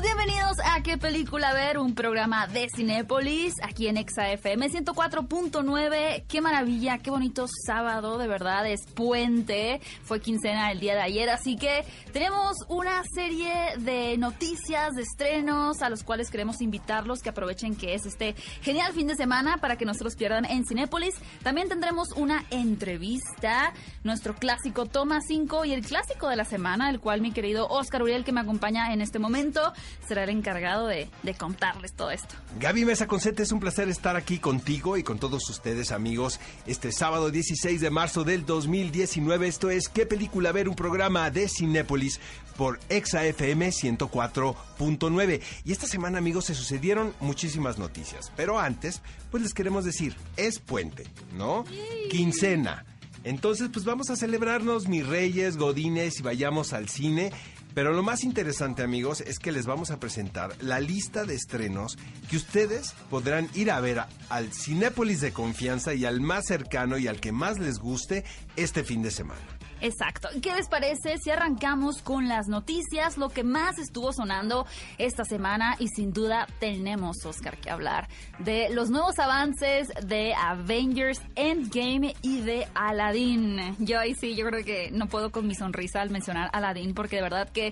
[0.00, 1.76] Bienvenidos a ¿Qué película ver?
[1.76, 6.24] Un programa de Cinépolis aquí en ExaFM 104.9.
[6.28, 9.80] Qué maravilla, qué bonito sábado, de verdad, es puente.
[10.02, 15.82] Fue quincena el día de ayer, así que tenemos una serie de noticias, de estrenos
[15.82, 19.76] a los cuales queremos invitarlos que aprovechen que es este genial fin de semana para
[19.76, 21.16] que no se los pierdan en Cinépolis.
[21.42, 23.72] También tendremos una entrevista,
[24.04, 28.02] nuestro clásico Toma 5 y el clásico de la semana, el cual mi querido Oscar
[28.02, 29.72] Uriel, que me acompaña en este momento,
[30.06, 32.34] será el encargado de, de contarles todo esto.
[32.58, 36.92] Gaby Mesa Concete, es un placer estar aquí contigo y con todos ustedes, amigos, este
[36.92, 39.48] sábado 16 de marzo del 2019.
[39.48, 40.68] Esto es ¿Qué película ver?
[40.68, 42.20] Un programa de Cinépolis
[42.56, 45.40] por ExaFM 104.9.
[45.64, 48.32] Y esta semana, amigos, se sucedieron muchísimas noticias.
[48.36, 51.04] Pero antes, pues les queremos decir, es puente,
[51.36, 51.64] ¿no?
[52.10, 52.84] Quincena.
[53.24, 57.32] Entonces, pues vamos a celebrarnos, mis reyes, godines, y vayamos al cine.
[57.78, 61.96] Pero lo más interesante, amigos, es que les vamos a presentar la lista de estrenos
[62.28, 67.06] que ustedes podrán ir a ver al Cinépolis de confianza y al más cercano y
[67.06, 68.24] al que más les guste
[68.56, 69.57] este fin de semana.
[69.80, 70.28] Exacto.
[70.42, 73.16] ¿Qué les parece si arrancamos con las noticias?
[73.16, 74.66] Lo que más estuvo sonando
[74.98, 81.20] esta semana y sin duda tenemos, Oscar, que hablar de los nuevos avances de Avengers
[81.36, 83.76] Endgame y de Aladdin.
[83.78, 87.16] Yo ahí sí, yo creo que no puedo con mi sonrisa al mencionar Aladdin porque
[87.16, 87.68] de verdad que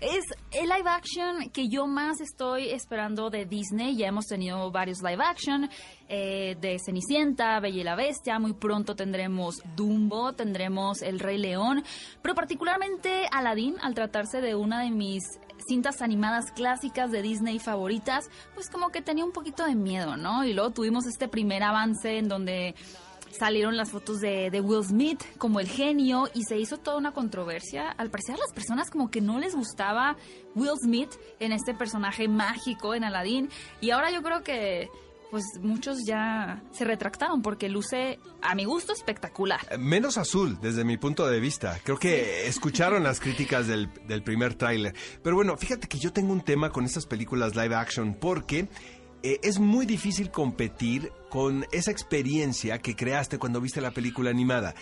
[0.00, 3.96] es el live action que yo más estoy esperando de Disney.
[3.96, 5.68] Ya hemos tenido varios live action
[6.12, 8.38] eh, de Cenicienta, Bella y la Bestia.
[8.40, 11.84] Muy pronto tendremos Dumbo, tendremos El Rey León,
[12.20, 15.22] pero particularmente Aladdin, al tratarse de una de mis
[15.68, 20.44] cintas animadas clásicas de Disney favoritas, pues como que tenía un poquito de miedo, ¿no?
[20.44, 22.74] Y luego tuvimos este primer avance en donde
[23.30, 27.90] salieron las fotos de, Will Smith como el genio y se hizo toda una controversia.
[27.90, 30.16] Al parecer las personas como que no les gustaba
[30.54, 33.48] Will Smith en este personaje mágico en Aladdin
[33.80, 34.88] y ahora yo creo que
[35.30, 39.60] pues muchos ya se retractaron porque luce a mi gusto espectacular.
[39.70, 41.78] Eh, Menos azul, desde mi punto de vista.
[41.84, 44.94] Creo que escucharon las críticas del, del primer tráiler.
[45.22, 48.68] Pero bueno, fíjate que yo tengo un tema con estas películas live action porque
[49.22, 54.74] eh, es muy difícil competir con esa experiencia que creaste cuando viste la película animada.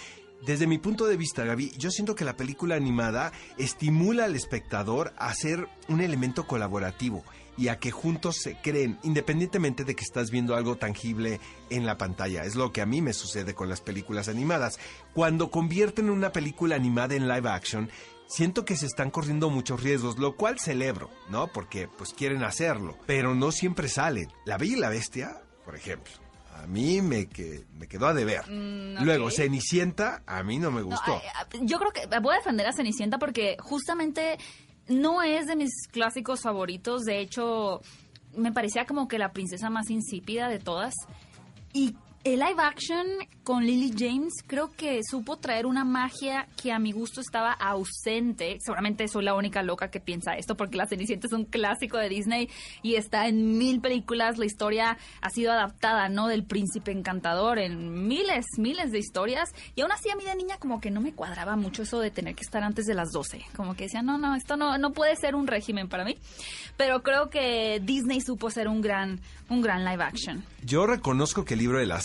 [0.46, 5.12] Desde mi punto de vista, Gaby, yo siento que la película animada estimula al espectador
[5.18, 7.24] a ser un elemento colaborativo
[7.58, 11.98] y a que juntos se creen, independientemente de que estás viendo algo tangible en la
[11.98, 12.44] pantalla.
[12.44, 14.78] Es lo que a mí me sucede con las películas animadas.
[15.12, 17.90] Cuando convierten una película animada en live action,
[18.28, 21.48] siento que se están corriendo muchos riesgos, lo cual celebro, ¿no?
[21.48, 24.32] Porque pues quieren hacerlo, pero no siempre salen.
[24.44, 26.12] La Bella y la Bestia, por ejemplo.
[26.54, 28.42] A mí me, que, me quedó a deber.
[28.50, 29.30] Mm, Luego.
[29.30, 31.20] Cenicienta, a mí no me No, gustó.
[31.34, 34.38] ay, yo creo que voy a defender a Cenicienta porque justamente
[34.88, 37.02] no es de mis clásicos favoritos.
[37.04, 37.80] De hecho,
[38.36, 40.94] me parecía como que la princesa más insípida de todas.
[41.72, 43.06] Y el live action
[43.44, 48.58] con Lily James creo que supo traer una magia que a mi gusto estaba ausente.
[48.60, 52.08] Seguramente soy la única loca que piensa esto porque La Cenicienta es un clásico de
[52.08, 52.50] Disney
[52.82, 54.36] y está en mil películas.
[54.36, 56.26] La historia ha sido adaptada, ¿no?
[56.26, 59.50] Del príncipe encantador en miles, miles de historias.
[59.76, 62.10] Y aún así a mí de niña como que no me cuadraba mucho eso de
[62.10, 63.46] tener que estar antes de las 12.
[63.56, 66.18] Como que decía, no, no, esto no, no puede ser un régimen para mí.
[66.76, 70.44] Pero creo que Disney supo ser un gran, un gran live action.
[70.62, 72.00] Yo reconozco que el libro de la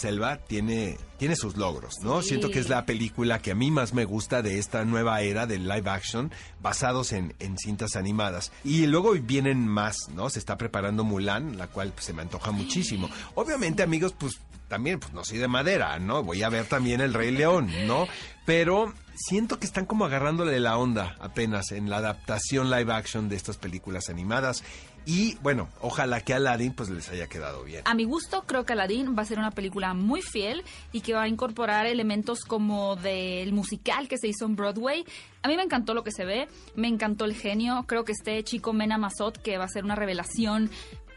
[0.48, 2.22] tiene, tiene sus logros, ¿no?
[2.22, 2.30] Sí.
[2.30, 5.46] Siento que es la película que a mí más me gusta de esta nueva era
[5.46, 6.32] del live action
[6.62, 8.52] basados en, en cintas animadas.
[8.64, 10.30] Y luego vienen más, ¿no?
[10.30, 13.10] Se está preparando Mulan, la cual pues, se me antoja muchísimo.
[13.36, 16.24] Obviamente, amigos, pues también pues no soy de madera, ¿no?
[16.24, 18.08] Voy a ver también El Rey León, ¿no?
[18.46, 23.36] Pero siento que están como agarrándole la onda apenas en la adaptación live action de
[23.36, 24.64] estas películas animadas.
[25.06, 27.82] Y bueno, ojalá que Aladdin pues les haya quedado bien.
[27.86, 31.14] A mi gusto, creo que Aladdin va a ser una película muy fiel y que
[31.14, 35.04] va a incorporar elementos como del musical que se hizo en Broadway.
[35.42, 37.84] A mí me encantó lo que se ve, me encantó el genio.
[37.86, 40.70] Creo que este chico Mena Mazot, que va a ser una revelación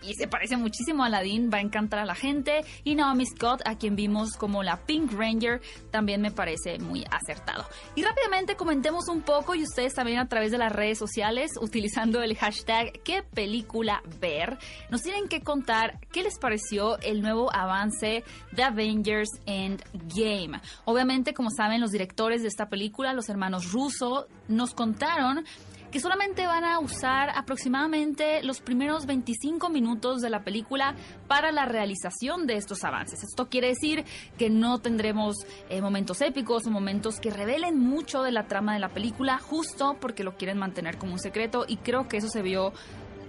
[0.06, 2.64] y se parece muchísimo a Aladdin, va a encantar a la gente.
[2.85, 5.61] Y Naomi Scott, a quien vimos como la Pink Ranger,
[5.91, 7.64] también me parece muy acertado.
[7.94, 12.23] Y rápidamente comentemos un poco, y ustedes también a través de las redes sociales, utilizando
[12.23, 14.58] el hashtag qué película ver,
[14.91, 20.61] nos tienen que contar qué les pareció el nuevo avance de Avengers Endgame.
[20.85, 25.44] Obviamente, como saben, los directores de esta película, los hermanos Russo, nos contaron
[25.91, 30.94] que solamente van a usar aproximadamente los primeros 25 minutos de la película
[31.29, 33.23] para la realización de estos avances.
[33.23, 34.05] Esto quiere decir
[34.38, 35.37] que no tendremos
[35.69, 39.97] eh, momentos épicos o momentos que revelen mucho de la trama de la película, justo
[40.00, 42.73] porque lo quieren mantener como un secreto y creo que eso se vio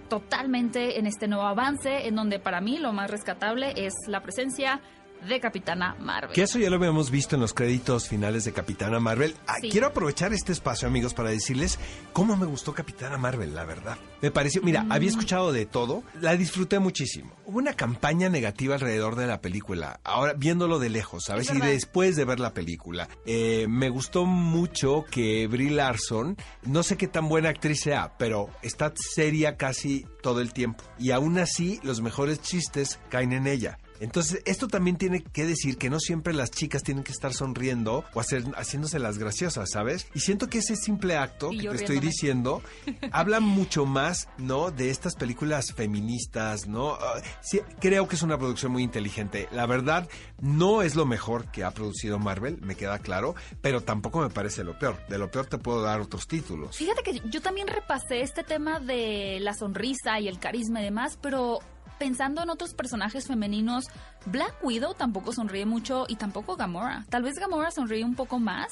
[0.08, 4.82] totalmente en este nuevo avance, en donde para mí lo más rescatable es la presencia
[5.28, 6.32] de Capitana Marvel.
[6.34, 9.36] Que eso ya lo habíamos visto en los créditos finales de Capitana Marvel.
[9.48, 9.70] Ah, Sí.
[9.70, 11.80] Quiero aprovechar este espacio, amigos, para decirles
[12.14, 13.98] cómo me gustó Capitana Marvel, la verdad.
[14.22, 14.92] Me pareció, mira, Mm.
[14.92, 17.34] había escuchado de todo, la disfruté muchísimo.
[17.46, 21.50] Hubo una campaña negativa alrededor de la película, ahora viéndolo de lejos, ¿sabes?
[21.50, 26.84] Es Y después de ver la película, eh, me gustó mucho que Brie Larson, no
[26.84, 30.84] sé qué tan buena actriz sea, pero está seria casi todo el tiempo.
[31.00, 33.78] Y aún así, los mejores chistes caen en ella.
[34.00, 38.04] Entonces, esto también tiene que decir que no siempre las chicas tienen que estar sonriendo
[38.14, 40.08] o hacer, haciéndose las graciosas, ¿sabes?
[40.14, 42.62] Y siento que ese simple acto Y que te estoy diciendo
[43.12, 44.72] habla mucho más, ¿no?
[44.72, 46.94] De estas películas feministas, ¿no?
[46.94, 49.48] Ah, sí, creo que es una producción muy inteligente.
[49.52, 50.08] La verdad,
[50.40, 54.64] no es lo mejor que ha producido Marvel, me queda claro, pero tampoco me parece
[54.64, 54.98] lo peor.
[55.08, 56.78] De lo peor te puedo dar otros títulos.
[56.78, 61.18] Fíjate que yo también repasé este tema de la sonrisa y el carisma y demás,
[61.22, 61.60] pero
[61.98, 63.86] pensando en otros personajes femeninos,
[64.26, 67.06] Black Widow tampoco sonríe mucho y tampoco Gamora.
[67.10, 68.68] Tal vez Gamora sonríe un poco más,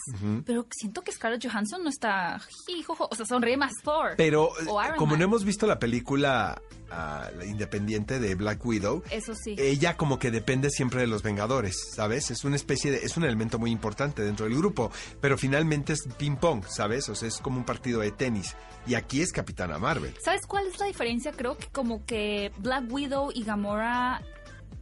[0.45, 2.39] pero siento que Scarlett Johansson no está,
[2.99, 4.13] o sea, sonríe más Thor.
[4.17, 5.19] Pero O Iron como Man.
[5.19, 6.61] no hemos visto la película
[6.91, 9.55] ah, la independiente de Black Widow, Eso sí.
[9.57, 12.31] ella como que depende siempre de los Vengadores, ¿sabes?
[12.31, 14.91] Es una especie de, es un elemento muy importante dentro del grupo,
[15.21, 17.09] pero finalmente es ping pong, ¿sabes?
[17.09, 18.55] O sea, es como un partido de tenis.
[18.87, 20.13] Y aquí es Capitana Marvel.
[20.23, 21.31] ¿Sabes cuál es la diferencia?
[21.31, 24.21] Creo que como que Black Widow y Gamora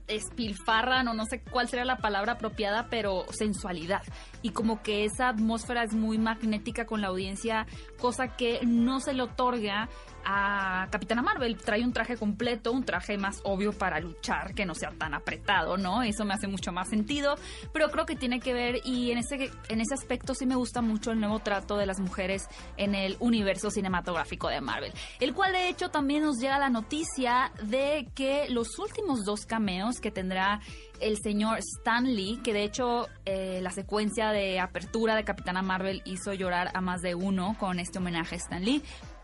[0.08, 4.02] espilfarran o no sé cuál sería la palabra apropiada, pero sensualidad.
[4.44, 7.66] Y como que esa atmósfera es muy magnética con la audiencia,
[8.00, 9.90] cosa que no se le otorga
[10.26, 11.58] a Capitana Marvel.
[11.58, 15.78] Trae un traje completo, un traje más obvio para luchar, que no sea tan apretado,
[15.78, 16.04] ¿no?
[16.04, 17.36] Eso me hace mucho más sentido,
[17.72, 20.82] pero creo que tiene que ver y en ese, en ese aspecto sí me gusta
[20.82, 22.48] mucho el nuevo trato de las mujeres
[22.78, 24.94] en el universo cinematográfico de Marvel.
[25.20, 30.00] El cual de hecho también nos llega la noticia de que los últimos dos cameos
[30.00, 30.62] que tendrá
[31.04, 36.02] el señor Stan Lee, que de hecho eh, la secuencia de apertura de Capitana Marvel
[36.06, 38.82] hizo llorar a más de uno con este homenaje a Stan Lee.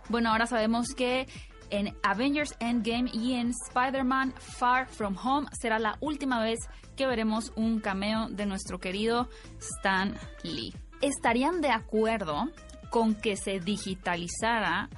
[0.10, 1.28] Bueno, ahora sabemos que
[1.70, 6.60] en Avengers Endgame y en Spider-Man Far From Home será la última vez
[6.96, 9.30] que veremos un cameo de nuestro querido
[9.60, 10.74] Stan Lee.
[11.02, 12.50] ¿Estarían de acuerdo
[12.90, 14.90] con que se digitalizara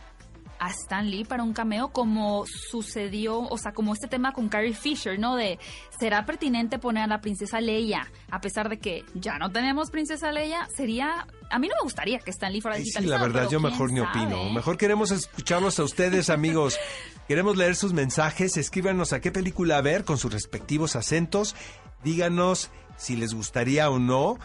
[0.61, 4.75] a Stan Lee para un cameo como sucedió, o sea, como este tema con Carrie
[4.75, 5.35] Fisher, ¿no?
[5.35, 5.57] De,
[5.99, 10.31] ¿será pertinente poner a la princesa Leia a pesar de que ya no tenemos princesa
[10.31, 10.67] Leia?
[10.77, 13.27] Sería, a mí no me gustaría que Stan Lee fuera Ay, Sí, digitalizado.
[13.27, 14.51] la verdad, yo mejor ni opino.
[14.51, 16.77] Mejor queremos escucharlos a ustedes, amigos.
[17.27, 18.55] Queremos leer sus mensajes.
[18.57, 21.55] Escríbanos a qué película ver con sus respectivos acentos.
[22.03, 24.37] Díganos si les gustaría o no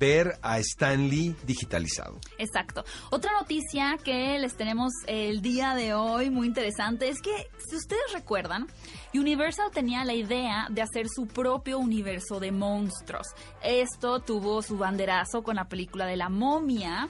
[0.00, 2.18] ver a Stan Lee digitalizado.
[2.38, 2.84] Exacto.
[3.10, 8.12] Otra noticia que les tenemos el día de hoy muy interesante es que, si ustedes
[8.12, 8.66] recuerdan,
[9.14, 13.26] Universal tenía la idea de hacer su propio universo de monstruos.
[13.62, 17.08] Esto tuvo su banderazo con la película de la momia.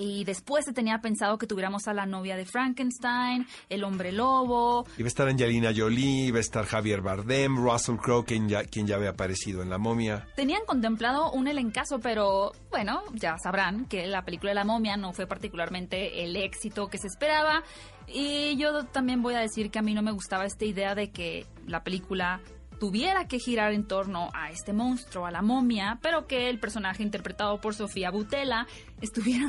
[0.00, 4.86] Y después se tenía pensado que tuviéramos a la novia de Frankenstein, el hombre lobo,
[4.96, 8.86] Iba a estar Angelina Jolie, iba a estar Javier Bardem, Russell Crowe, quien ya, quien
[8.86, 10.26] ya había aparecido en La Momia.
[10.36, 15.12] Tenían contemplado un elencazo, pero bueno, ya sabrán que la película de la momia no
[15.12, 17.62] fue particularmente el éxito que se esperaba.
[18.06, 21.10] Y yo también voy a decir que a mí no me gustaba esta idea de
[21.10, 22.40] que la película
[22.80, 27.02] tuviera que girar en torno a este monstruo, a la momia, pero que el personaje
[27.02, 28.66] interpretado por Sofía Butela
[29.02, 29.48] estuviera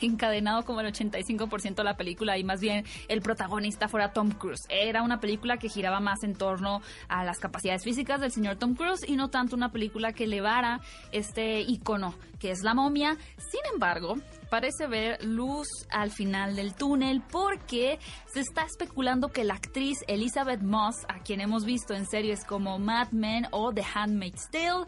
[0.00, 4.66] encadenado como el 85% de la película y más bien el protagonista fuera Tom Cruise.
[4.68, 8.74] Era una película que giraba más en torno a las capacidades físicas del señor Tom
[8.74, 10.80] Cruise y no tanto una película que elevara
[11.12, 13.16] este icono que es la momia.
[13.36, 14.16] Sin embargo,
[14.48, 18.00] parece ver luz al final del túnel porque
[18.32, 22.78] se está especulando que la actriz Elizabeth Moss, a quien hemos visto en series como
[22.78, 24.86] Mad Men o The Handmaid's Tale,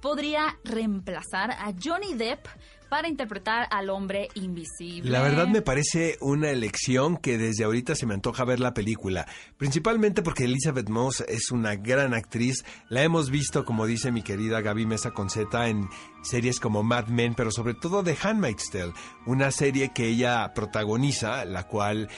[0.00, 2.46] podría reemplazar a Johnny Depp
[2.88, 5.10] para interpretar al hombre invisible.
[5.10, 9.26] La verdad me parece una elección que desde ahorita se me antoja ver la película,
[9.56, 14.60] principalmente porque Elizabeth Moss es una gran actriz, la hemos visto como dice mi querida
[14.60, 15.88] Gaby Mesa Conceta en
[16.22, 18.92] series como Mad Men, pero sobre todo The Handmaid's Tale,
[19.26, 22.08] una serie que ella protagoniza, la cual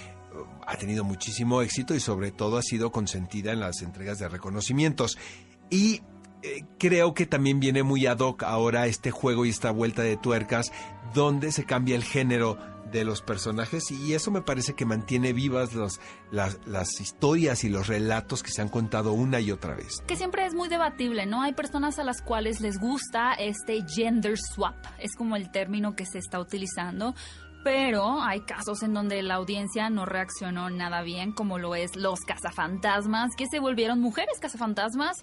[0.67, 5.19] ha tenido muchísimo éxito y sobre todo ha sido consentida en las entregas de reconocimientos.
[5.71, 6.03] Y
[6.43, 10.17] eh, creo que también viene muy ad hoc ahora este juego y esta vuelta de
[10.17, 10.73] tuercas
[11.15, 12.59] donde se cambia el género
[12.91, 17.87] de los personajes y eso me parece que mantiene vivas las, las, historias y los
[17.87, 20.03] relatos que se han contado una y otra vez.
[20.07, 21.43] Que siempre es muy debatible, ¿no?
[21.43, 26.07] Hay personas a las cuales les gusta este gender swap, es como el término que
[26.07, 27.15] se está utilizando.
[27.71, 32.21] Pero hay casos en donde la audiencia no reaccionó nada bien, como lo es los
[32.21, 35.19] cazafantasmas, que se volvieron mujeres cazafantasmas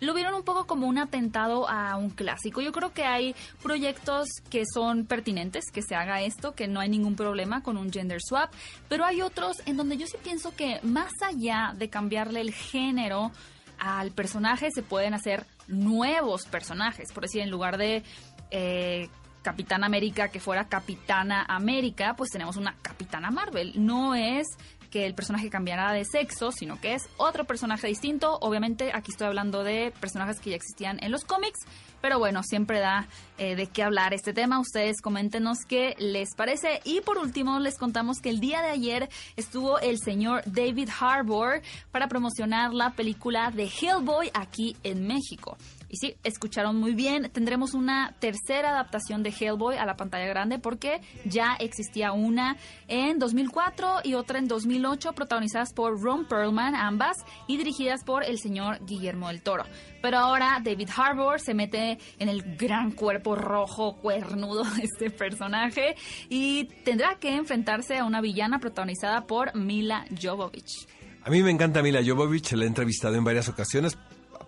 [0.00, 2.62] lo vieron un poco como un atentado a un clásico.
[2.62, 6.88] Yo creo que hay proyectos que son pertinentes, que se haga esto, que no hay
[6.88, 8.50] ningún problema con un gender swap,
[8.88, 13.30] pero hay otros en donde yo sí pienso que más allá de cambiarle el género
[13.78, 17.12] al personaje, se pueden hacer nuevos personajes.
[17.12, 18.02] Por decir, en lugar de...
[18.50, 19.10] Eh,
[19.42, 23.72] Capitán América que fuera Capitana América, pues tenemos una Capitana Marvel.
[23.76, 24.46] No es
[24.90, 28.38] que el personaje cambiará de sexo, sino que es otro personaje distinto.
[28.40, 31.60] Obviamente aquí estoy hablando de personajes que ya existían en los cómics,
[32.00, 33.06] pero bueno, siempre da
[33.38, 34.58] eh, de qué hablar este tema.
[34.58, 36.80] Ustedes coméntenos qué les parece.
[36.84, 41.62] Y por último, les contamos que el día de ayer estuvo el señor David Harbour
[41.92, 45.56] para promocionar la película de Hellboy aquí en México.
[45.90, 47.30] Y sí, escucharon muy bien.
[47.32, 52.56] Tendremos una tercera adaptación de Hellboy a la pantalla grande porque ya existía una
[52.86, 57.16] en 2004 y otra en 2008 protagonizadas por Ron Perlman, ambas,
[57.48, 59.64] y dirigidas por el señor Guillermo del Toro.
[60.00, 65.96] Pero ahora David Harbour se mete en el gran cuerpo rojo cuernudo de este personaje
[66.28, 70.86] y tendrá que enfrentarse a una villana protagonizada por Mila Jovovich.
[71.22, 73.98] A mí me encanta Mila Jovovich, la he entrevistado en varias ocasiones,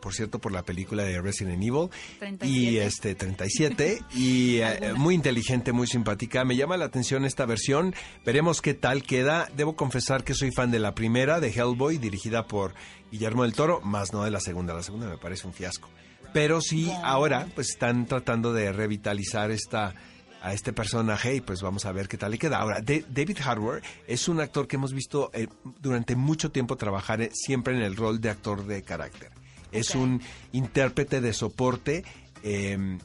[0.02, 1.88] por cierto, por la película de Resident Evil.
[2.18, 2.46] 37.
[2.46, 4.02] Y este, 37.
[4.14, 6.44] y eh, muy inteligente, muy simpática.
[6.44, 7.94] Me llama la atención esta versión.
[8.26, 9.48] Veremos qué tal queda.
[9.56, 12.74] Debo confesar que soy fan de la primera, de Hellboy, dirigida por
[13.10, 14.74] Guillermo del Toro, más no de la segunda.
[14.74, 15.88] La segunda me parece un fiasco.
[16.34, 19.94] Pero sí, ahora, pues están tratando de revitalizar esta
[20.42, 22.58] a este personaje y pues vamos a ver qué tal le queda.
[22.58, 25.46] Ahora, de, David Harbour es un actor que hemos visto eh,
[25.80, 29.30] durante mucho tiempo trabajar eh, siempre en el rol de actor de carácter
[29.72, 30.20] es un
[30.52, 32.04] intérprete de soporte.
[32.42, 32.98] Eh,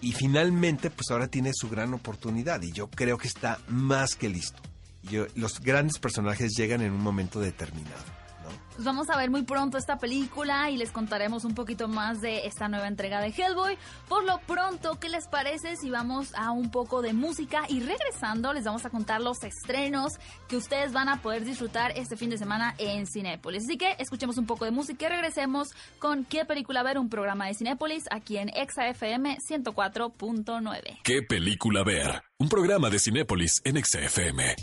[0.00, 4.28] y finalmente, pues ahora tiene su gran oportunidad y yo creo que está más que
[4.28, 4.60] listo.
[5.02, 8.21] Yo, los grandes personajes llegan en un momento determinado.
[8.74, 12.46] Pues vamos a ver muy pronto esta película y les contaremos un poquito más de
[12.46, 13.76] esta nueva entrega de Hellboy.
[14.08, 17.64] Por lo pronto, ¿qué les parece si vamos a un poco de música?
[17.68, 20.14] Y regresando, les vamos a contar los estrenos
[20.48, 23.64] que ustedes van a poder disfrutar este fin de semana en Cinépolis.
[23.64, 26.98] Así que escuchemos un poco de música y regresemos con ¿Qué película ver?
[26.98, 31.00] Un programa de Cinépolis aquí en ExaFM 104.9.
[31.02, 32.22] ¿Qué película ver?
[32.38, 34.56] Un programa de Cinépolis en ExaFM.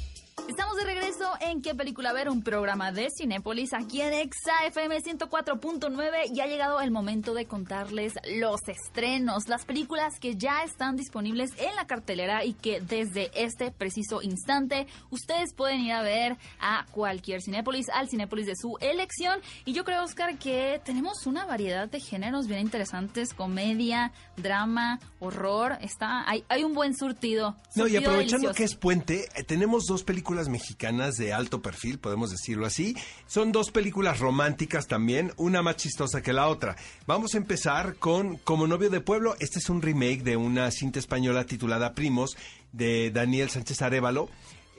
[0.50, 2.28] Estamos de regreso en ¿Qué película ver?
[2.28, 7.46] Un programa de Cinépolis aquí en Exa FM 104.9 y ha llegado el momento de
[7.46, 13.30] contarles los estrenos, las películas que ya están disponibles en la cartelera y que desde
[13.36, 18.76] este preciso instante ustedes pueden ir a ver a cualquier Cinépolis, al Cinépolis de su
[18.82, 19.42] elección.
[19.66, 25.78] Y yo creo, Oscar, que tenemos una variedad de géneros bien interesantes, comedia, drama, horror,
[25.82, 27.56] está hay, hay un buen surtido.
[27.76, 28.56] No, y aprovechando delicioso.
[28.56, 32.96] que es puente, eh, tenemos dos películas mexicanas de alto perfil, podemos decirlo así.
[33.28, 36.78] Son dos películas románticas también, una más chistosa que la otra.
[37.06, 39.36] Vamos a empezar con Como novio de pueblo.
[39.40, 42.38] Este es un remake de una cinta española titulada Primos
[42.72, 44.30] de Daniel Sánchez Arevalo.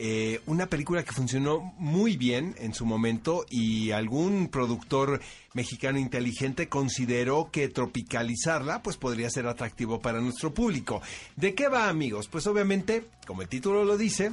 [0.03, 5.21] Eh, una película que funcionó muy bien en su momento y algún productor
[5.53, 11.03] mexicano inteligente consideró que tropicalizarla pues podría ser atractivo para nuestro público.
[11.37, 12.29] ¿De qué va amigos?
[12.29, 14.33] Pues obviamente, como el título lo dice,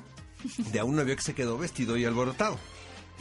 [0.72, 2.60] de a un novio que se quedó vestido y alborotado.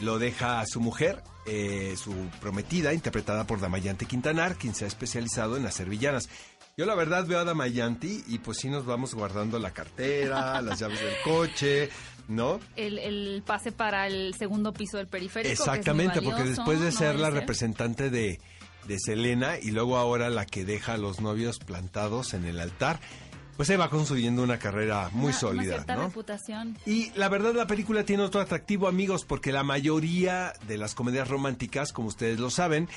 [0.01, 4.89] Lo deja a su mujer, eh, su prometida, interpretada por Damayanti Quintanar, quien se ha
[4.89, 6.29] especializado en hacer villanas.
[6.77, 10.79] Yo la verdad veo a Damayanti y pues sí nos vamos guardando la cartera, las
[10.79, 11.89] llaves del coche,
[12.29, 12.61] ¿no?
[12.77, 15.51] El, el pase para el segundo piso del periférico.
[15.51, 17.41] Exactamente, porque después de ser la ser.
[17.41, 18.39] representante de,
[18.87, 23.01] de Selena y luego ahora la que deja a los novios plantados en el altar,
[23.57, 26.05] pues se va construyendo una carrera muy Una- una sólida, cierta ¿no?
[26.05, 26.77] reputación.
[26.87, 31.29] Y la verdad la película tiene otro atractivo, amigos, porque la mayoría de las comedias
[31.29, 32.89] románticas, como ustedes lo saben,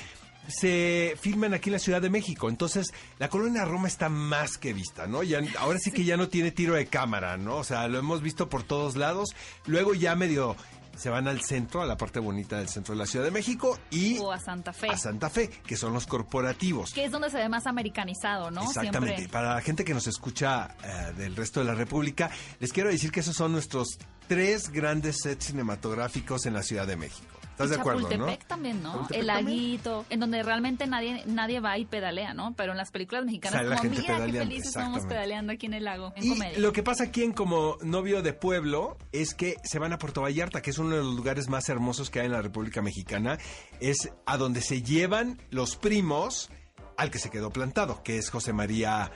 [0.48, 2.48] se filman aquí en la Ciudad de México.
[2.48, 5.22] Entonces, la colonia Roma está más que vista, ¿no?
[5.22, 7.56] Ya, ahora sí que ya no tiene tiro de cámara, ¿no?
[7.56, 9.30] O sea, lo hemos visto por todos lados.
[9.66, 10.56] Luego ya medio
[11.00, 13.78] se van al centro, a la parte bonita del centro de la Ciudad de México
[13.90, 14.90] y O a Santa Fe.
[14.90, 16.92] a Santa Fe, que son los corporativos.
[16.92, 18.62] Que es donde se ve más americanizado, ¿no?
[18.64, 19.16] Exactamente.
[19.16, 19.32] Siempre.
[19.32, 23.10] Para la gente que nos escucha eh, del resto de la República, les quiero decir
[23.10, 27.39] que esos son nuestros tres grandes sets cinematográficos en la Ciudad de México.
[27.64, 28.36] ¿Estás de acuerdo, no?
[28.46, 28.90] También, ¿no?
[28.92, 29.26] Chapultepec El también.
[29.56, 32.54] laguito, en donde realmente nadie nadie va y pedalea, ¿no?
[32.56, 35.08] Pero en las películas mexicanas Sale la como, gente mira qué felices exactamente.
[35.08, 36.58] pedaleando aquí en el lago, en Y comedia.
[36.58, 40.22] lo que pasa aquí en como novio de pueblo es que se van a Puerto
[40.22, 43.38] Vallarta, que es uno de los lugares más hermosos que hay en la República Mexicana.
[43.80, 46.50] Es a donde se llevan los primos
[46.96, 49.10] al que se quedó plantado, que es José María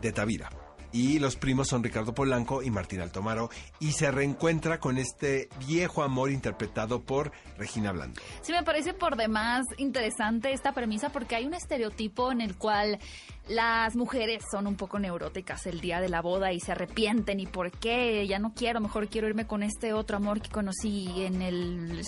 [0.00, 0.50] de Tavira.
[0.92, 3.50] Y los primos son Ricardo Polanco y Martín Altomaro.
[3.78, 8.22] Y se reencuentra con este viejo amor interpretado por Regina Blandón.
[8.42, 12.98] Sí, me parece por demás interesante esta premisa porque hay un estereotipo en el cual
[13.48, 17.46] las mujeres son un poco neuróticas el día de la boda y se arrepienten y
[17.46, 21.42] por qué, ya no quiero, mejor quiero irme con este otro amor que conocí en
[21.42, 22.02] el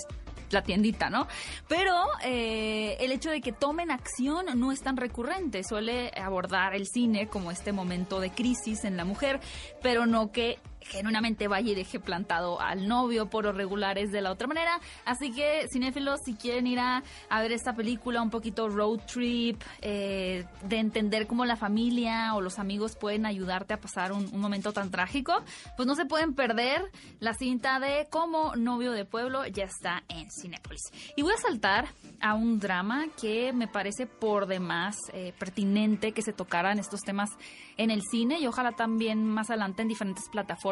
[0.52, 1.26] la tiendita, ¿no?
[1.68, 1.94] Pero
[2.24, 7.28] eh, el hecho de que tomen acción no es tan recurrente, suele abordar el cine
[7.28, 9.40] como este momento de crisis en la mujer,
[9.82, 14.20] pero no que genuinamente vaya y deje plantado al novio por lo regular es de
[14.20, 14.80] la otra manera.
[15.04, 20.44] Así que, cinéfilos, si quieren ir a, ver esta película un poquito road trip, eh,
[20.64, 24.72] de entender cómo la familia o los amigos pueden ayudarte a pasar un, un momento
[24.72, 25.42] tan trágico,
[25.76, 26.82] pues no se pueden perder
[27.20, 30.82] la cinta de Como novio de pueblo, ya está en Cinépolis.
[31.16, 31.88] Y voy a saltar
[32.20, 37.30] a un drama que me parece por demás eh, pertinente que se tocaran estos temas
[37.76, 40.71] en el cine y ojalá también más adelante en diferentes plataformas.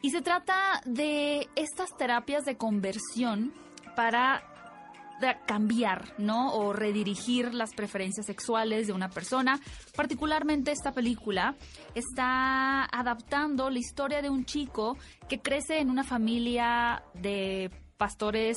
[0.00, 3.52] Y se trata de estas terapias de conversión
[3.96, 4.42] para
[5.46, 6.54] cambiar, ¿no?
[6.54, 9.60] O redirigir las preferencias sexuales de una persona.
[9.96, 11.56] Particularmente esta película
[11.94, 14.96] está adaptando la historia de un chico
[15.28, 18.56] que crece en una familia de pastores.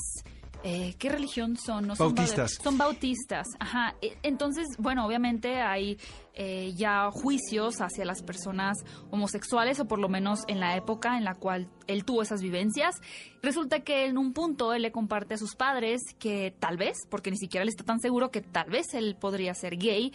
[0.63, 1.87] Eh, ¿Qué religión son?
[1.87, 2.57] No son Bautistas.
[2.59, 3.95] bau- Son bautistas, ajá.
[4.01, 5.97] E- Entonces, bueno, obviamente hay
[6.33, 8.77] eh, ya juicios hacia las personas
[9.09, 12.95] homosexuales, o por lo menos en la época en la cual él tuvo esas vivencias.
[13.41, 17.31] Resulta que en un punto él le comparte a sus padres que tal vez, porque
[17.31, 20.13] ni siquiera él está tan seguro que tal vez él podría ser gay,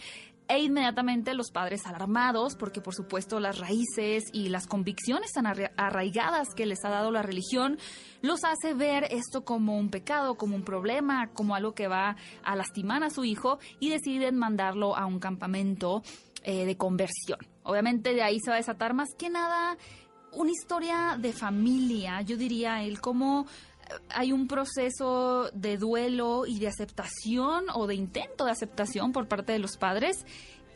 [0.49, 5.71] e inmediatamente los padres alarmados, porque por supuesto las raíces y las convicciones tan arra-
[5.77, 7.77] arraigadas que les ha dado la religión,
[8.21, 12.55] los hace ver esto como un pecado, como un problema, como algo que va a
[12.55, 16.01] lastimar a su hijo y deciden mandarlo a un campamento
[16.43, 17.39] eh, de conversión.
[17.63, 19.77] Obviamente de ahí se va a desatar más que nada
[20.31, 23.47] una historia de familia, yo diría él, como
[24.09, 29.53] hay un proceso de duelo y de aceptación o de intento de aceptación por parte
[29.53, 30.25] de los padres.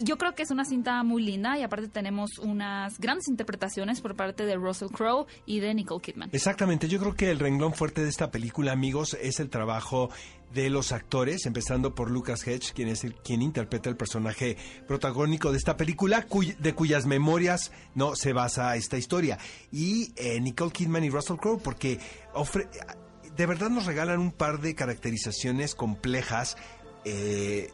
[0.03, 4.15] Yo creo que es una cinta muy linda y aparte tenemos unas grandes interpretaciones por
[4.15, 6.29] parte de Russell Crowe y de Nicole Kidman.
[6.33, 10.09] Exactamente, yo creo que el renglón fuerte de esta película, amigos, es el trabajo
[10.53, 15.51] de los actores, empezando por Lucas Hedge, quien es el quien interpreta el personaje protagónico
[15.51, 19.37] de esta película, cuy- de cuyas memorias no se basa esta historia,
[19.71, 21.99] y eh, Nicole Kidman y Russell Crowe, porque
[22.33, 22.67] ofre-
[23.35, 26.57] de verdad nos regalan un par de caracterizaciones complejas.
[27.05, 27.71] eh,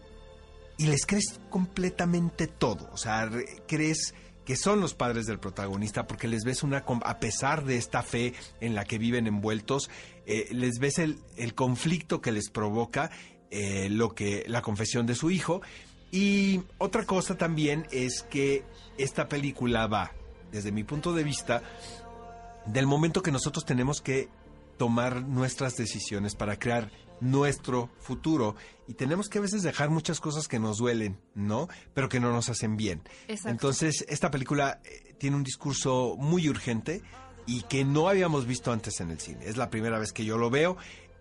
[0.78, 2.90] y les crees completamente todo.
[2.92, 4.14] O sea, re- crees
[4.46, 8.34] que son los padres del protagonista porque les ves una, a pesar de esta fe
[8.62, 9.90] en la que viven envueltos,
[10.26, 13.12] eh, les ves el, el conflicto que les provoca
[13.52, 15.62] eh, lo que la confesión de su hijo.
[16.12, 18.64] Y otra cosa también es que
[18.98, 20.14] esta película va,
[20.52, 21.62] desde mi punto de vista,
[22.66, 24.30] del momento que nosotros tenemos que
[24.78, 28.56] tomar nuestras decisiones para crear nuestro futuro
[28.88, 31.68] y tenemos que a veces dejar muchas cosas que nos duelen, ¿no?
[31.94, 33.02] Pero que no nos hacen bien.
[33.28, 33.50] Exacto.
[33.50, 37.02] Entonces, esta película eh, tiene un discurso muy urgente
[37.46, 39.46] y que no habíamos visto antes en el cine.
[39.46, 40.78] Es la primera vez que yo lo veo.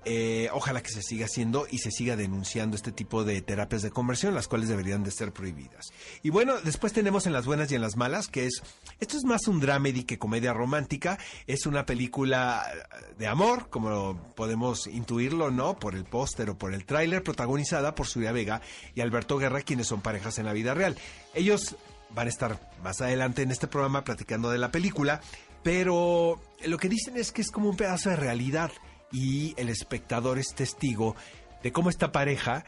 [0.09, 3.91] Eh, ojalá que se siga haciendo y se siga denunciando este tipo de terapias de
[3.91, 5.93] conversión, las cuales deberían de ser prohibidas.
[6.23, 8.63] Y bueno, después tenemos en las buenas y en las malas, que es,
[9.01, 12.65] esto es más un dramedy que comedia romántica, es una película
[13.19, 15.77] de amor, como podemos intuirlo, ¿no?
[15.77, 18.63] Por el póster o por el tráiler, protagonizada por Surya Vega
[18.95, 20.97] y Alberto Guerra, quienes son parejas en la vida real.
[21.35, 21.75] Ellos
[22.11, 25.21] van a estar más adelante en este programa platicando de la película,
[25.65, 28.71] pero lo que dicen es que es como un pedazo de realidad
[29.13, 31.17] y el espectador es testigo
[31.63, 32.65] de cómo esta pareja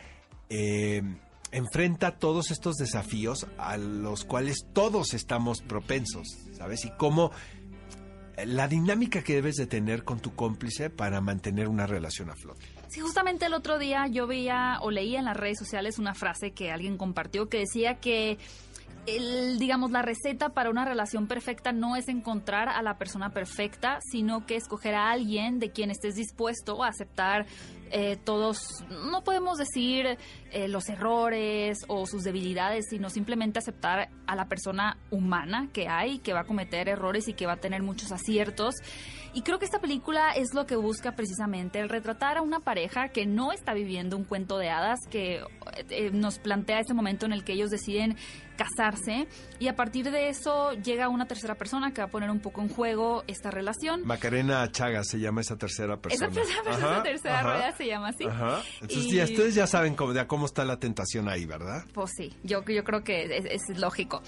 [0.48, 1.02] eh,
[1.50, 6.84] enfrenta todos estos desafíos a los cuales todos estamos propensos, ¿sabes?
[6.84, 7.32] Y cómo
[8.44, 12.66] la dinámica que debes de tener con tu cómplice para mantener una relación a flote.
[12.88, 16.52] Sí, justamente el otro día yo veía o leía en las redes sociales una frase
[16.52, 18.38] que alguien compartió que decía que
[19.16, 23.98] el, digamos, la receta para una relación perfecta no es encontrar a la persona perfecta,
[24.10, 27.46] sino que escoger a alguien de quien estés dispuesto a aceptar
[27.90, 30.18] eh, todos, no podemos decir
[30.50, 36.18] eh, los errores o sus debilidades, sino simplemente aceptar a la persona humana que hay,
[36.18, 38.74] que va a cometer errores y que va a tener muchos aciertos.
[39.38, 43.10] Y creo que esta película es lo que busca precisamente, el retratar a una pareja
[43.10, 45.44] que no está viviendo un cuento de hadas, que
[45.90, 48.16] eh, nos plantea este momento en el que ellos deciden
[48.56, 49.28] casarse
[49.60, 52.62] y a partir de eso llega una tercera persona que va a poner un poco
[52.62, 54.04] en juego esta relación.
[54.04, 56.32] Macarena Chaga se llama esa tercera persona.
[56.32, 58.24] Esa tercera, esa tercera rueda se llama así.
[58.24, 58.60] Ajá.
[58.80, 61.84] Entonces ya ustedes ya saben cómo, de cómo está la tentación ahí, ¿verdad?
[61.94, 64.20] Pues sí, yo, yo creo que es, es lógico.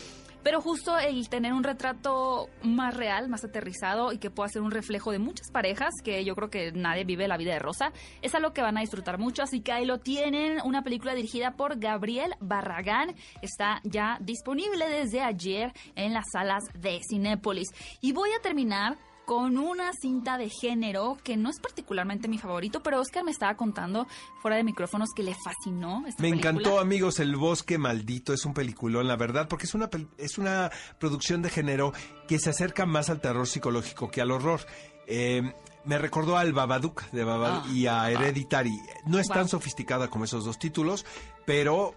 [0.42, 4.70] Pero justo el tener un retrato más real, más aterrizado y que pueda ser un
[4.70, 8.35] reflejo de muchas parejas, que yo creo que nadie vive la vida de Rosa, es
[8.35, 9.42] algo que van a disfrutar mucho.
[9.42, 13.14] Así que ahí lo tienen, una película dirigida por Gabriel Barragán.
[13.42, 17.68] Está ya disponible desde ayer en las salas de Cinépolis.
[18.00, 22.83] Y voy a terminar con una cinta de género que no es particularmente mi favorito,
[22.83, 24.06] pero Oscar me estaba contando
[24.42, 26.04] fuera de micrófonos que le fascinó.
[26.06, 26.50] Esta me película.
[26.50, 30.70] encantó, amigos, El Bosque Maldito es un peliculón, la verdad, porque es una, es una
[30.98, 31.92] producción de género
[32.26, 34.61] que se acerca más al terror psicológico que al horror.
[35.06, 35.52] Eh,
[35.85, 37.72] me recordó al Babadook de Babadook Ah.
[37.72, 38.78] y a Hereditary.
[39.06, 39.37] No es Wow.
[39.37, 41.06] tan sofisticada como esos dos títulos,
[41.46, 41.94] pero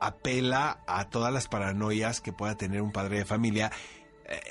[0.00, 3.70] apela a todas las paranoias que pueda tener un padre de familia.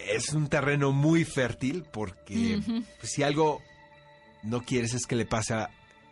[0.07, 2.59] Es un terreno muy fértil porque
[2.99, 3.61] pues, si algo
[4.43, 5.69] no quieres es que le pase a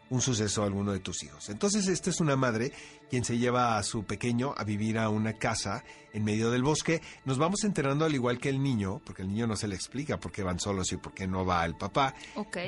[0.10, 1.49] un suceso a alguno de tus hijos.
[1.49, 2.71] Entonces, esta es una madre
[3.10, 7.01] quien se lleva a su pequeño a vivir a una casa en medio del bosque.
[7.25, 10.19] Nos vamos enterando al igual que el niño, porque el niño no se le explica
[10.19, 12.13] por qué van solos y por qué no va el papá,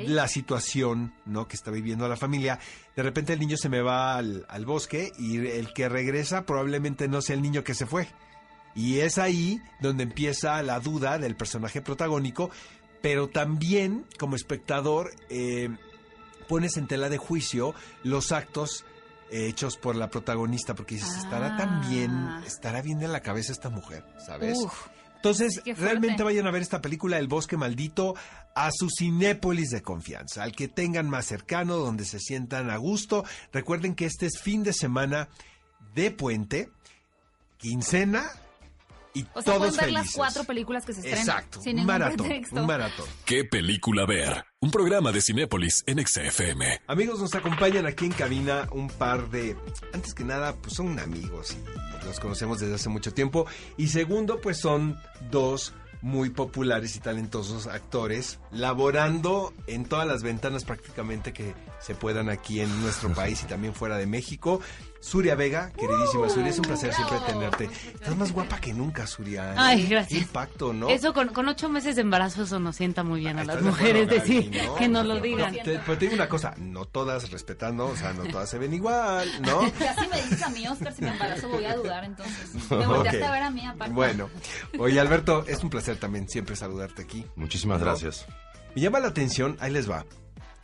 [0.06, 1.46] la situación ¿no?
[1.46, 2.58] que está viviendo la familia.
[2.96, 7.08] De repente el niño se me va al, al bosque y el que regresa probablemente
[7.08, 8.08] no sea el niño que se fue.
[8.78, 12.48] Y es ahí donde empieza la duda del personaje protagónico,
[13.02, 15.68] pero también como espectador eh,
[16.48, 18.84] pones en tela de juicio los actos
[19.32, 22.42] eh, hechos por la protagonista, porque dices, ¿estará tan bien, Ah.
[22.46, 24.04] estará bien en la cabeza esta mujer?
[24.24, 24.56] ¿Sabes?
[24.58, 24.86] Uf.
[25.16, 28.14] Entonces, realmente vayan a ver esta película El Bosque Maldito
[28.54, 33.24] a su cinépolis de confianza, al que tengan más cercano, donde se sientan a gusto.
[33.52, 35.28] Recuerden que este es fin de semana
[35.96, 36.70] de puente,
[37.58, 38.30] quincena
[39.18, 41.76] y O sea, todos pueden ver las cuatro películas que se estrenan Exacto, sin un
[41.76, 42.56] ningún maratón, pretexto.
[42.60, 43.06] un maratón.
[43.24, 44.44] ¿Qué película ver?
[44.60, 46.80] Un programa de Cinépolis en XFM.
[46.86, 49.56] Amigos, nos acompañan aquí en cabina un par de...
[49.92, 53.46] Antes que nada, pues son amigos y los conocemos desde hace mucho tiempo.
[53.76, 54.98] Y segundo, pues son
[55.30, 62.28] dos muy populares y talentosos actores, laborando en todas las ventanas prácticamente que se puedan
[62.28, 64.60] aquí en nuestro país y también fuera de México.
[65.00, 67.70] Suria Vega, queridísima Suria, es un placer siempre tenerte.
[67.94, 69.52] Estás más guapa que nunca, Suria.
[69.52, 69.54] ¿eh?
[69.56, 70.22] Ay, Qué gracias.
[70.22, 70.88] impacto, ¿no?
[70.88, 73.64] Eso con, con ocho meses de embarazo eso nos sienta muy bien a ¿Estás las
[73.64, 74.74] de mujeres decir no?
[74.74, 75.52] que nos lo No, digan.
[75.52, 78.74] te- pero te digo una cosa, no todas respetando, o sea, no todas se ven
[78.74, 79.60] igual, ¿no?
[79.78, 82.54] Ya si me dices a mí, Oscar, si me embarazo, voy a dudar entonces.
[82.68, 83.28] Me volteaste Ok.
[83.28, 83.94] a ver a mí aparte.
[83.94, 84.28] Bueno,
[84.80, 87.24] oye Alberto, es un placer también siempre saludarte aquí.
[87.36, 87.84] Muchísimas No.
[87.84, 88.26] gracias.
[88.74, 90.04] Me llama la atención, ahí les va.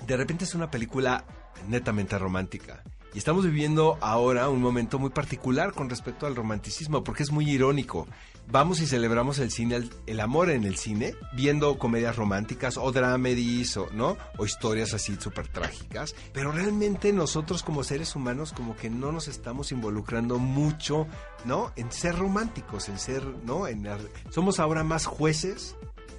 [0.06, 1.24] De repente es una película
[1.68, 2.82] netamente romántica.
[3.14, 7.48] Y estamos viviendo ahora un momento muy particular con respecto al romanticismo, porque es muy
[7.48, 8.08] irónico.
[8.50, 13.76] Vamos y celebramos el cine, el, amor en el cine, viendo comedias románticas o dramedies
[13.76, 14.16] o, ¿no?
[14.36, 16.16] o historias así súper trágicas.
[16.32, 21.06] Pero realmente nosotros como seres humanos como que no nos estamos involucrando mucho,
[21.44, 21.72] ¿no?
[21.76, 23.68] En ser románticos, en ser, ¿no?
[23.68, 23.86] En,
[24.30, 25.76] somos ahora más jueces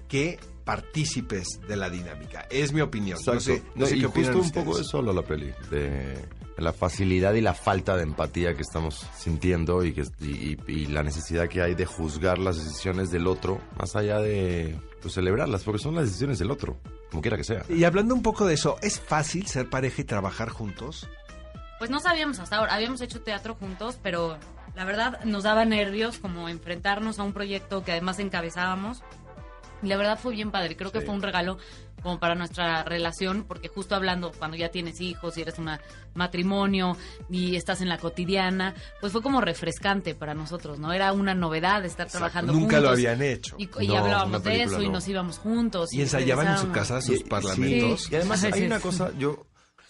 [0.08, 2.46] que partícipes de la dinámica.
[2.50, 3.18] Es mi opinión.
[3.26, 6.18] No sé, no sé y qué justo un poco eso habla la peli, de
[6.58, 10.86] la facilidad y la falta de empatía que estamos sintiendo y, que, y, y- y
[10.88, 15.64] la necesidad que hay de juzgar las decisiones del otro, más allá de pues, celebrarlas,
[15.64, 16.78] porque son las decisiones del otro,
[17.12, 17.64] como quiera que sea.
[17.70, 21.08] Y hablando un poco de eso, ¿es fácil ser pareja y trabajar juntos?
[21.78, 24.38] Pues no sabíamos hasta ahora, habíamos hecho teatro juntos, pero
[24.76, 29.04] la verdad nos daba nervios como enfrentarnos a un proyecto que además encabezábamos.
[29.84, 31.58] Y la verdad fue bien padre, creo que fue un regalo
[32.02, 35.70] como para nuestra relación, porque justo hablando, cuando ya tienes hijos y eres un
[36.14, 36.96] matrimonio
[37.30, 40.94] y estás en la cotidiana, pues fue como refrescante para nosotros, ¿no?
[40.94, 42.84] Era una novedad estar trabajando Nunca juntos.
[42.84, 43.56] lo habían hecho.
[43.58, 44.94] Y, y No, hablábamos de eso y no.
[44.94, 45.94] nos íbamos juntos.
[45.94, 48.04] Y ensayaban en su casa sus Y- parlamentos.
[48.04, 49.46] sí, y además Ay, hay una cosa, yo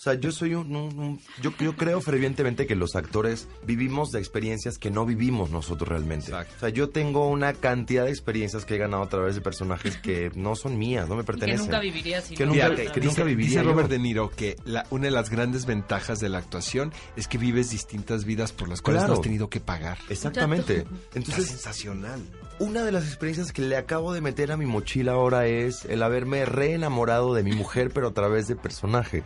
[0.06, 0.76] sea, yo soy un...
[0.76, 5.50] un- un- yo, yo creo fervientemente que los actores vivimos de experiencias que no vivimos
[5.52, 6.28] nosotros realmente.
[6.28, 6.54] Exacto.
[6.56, 9.98] O sea, yo tengo una cantidad de experiencias que he ganado a través de personajes
[9.98, 11.66] que no son mías, no me Y que pertenecen.
[11.66, 13.26] nunca viviría si Que no nunca- que nunca vez.
[13.36, 13.72] viviría dice yo.
[13.72, 17.38] Robert De Niro que la- una de las grandes ventajas de la actuación es que
[17.38, 19.14] vives distintas vidas por las cuales Claro.
[19.14, 19.98] no has tenido que pagar.
[20.10, 20.78] Exactamente.
[20.80, 22.22] Está Entonces, sensacional.
[22.58, 26.02] Una de las experiencias que le acabo de meter a mi mochila ahora es el
[26.02, 29.24] haberme reenamorado de mi mujer, pero a través de personaje.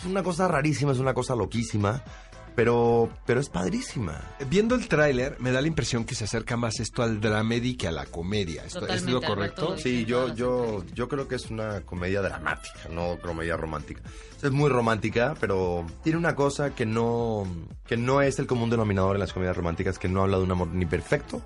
[0.00, 2.02] Es una cosa rarísima, es una cosa loquísima,
[2.54, 4.18] pero, pero es padrísima.
[4.48, 7.86] Viendo el tráiler, me da la impresión que se acerca más esto al dramedy que
[7.86, 8.64] a la comedia.
[8.64, 9.76] ¿Esto es lo correcto?
[9.76, 14.00] Sí, yo, yo, yo creo que es una comedia dramática, no comedia romántica.
[14.42, 17.46] Es muy romántica, pero tiene una cosa que no,
[17.86, 20.50] que no es el común denominador en las comedias románticas, que no habla de un
[20.50, 21.42] amor ni perfecto,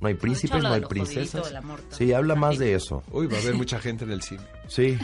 [0.00, 1.52] no hay príncipes, no hay jodidito, princesas.
[1.90, 3.02] Sí, habla más de eso.
[3.10, 4.42] Uy, va a haber mucha gente en el cine.
[4.68, 4.96] Sí.